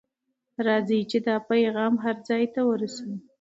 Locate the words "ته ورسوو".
2.53-3.15